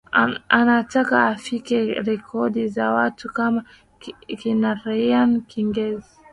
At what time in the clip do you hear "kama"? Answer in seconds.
3.29-3.63